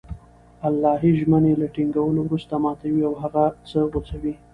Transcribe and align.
الهي 0.67 1.11
ژمني 1.19 1.53
له 1.61 1.67
ټينگولو 1.75 2.19
وروسته 2.25 2.53
ماتوي 2.63 3.01
او 3.07 3.13
هغه 3.23 3.43
څه 3.69 3.79
غوڅوي 3.91 4.33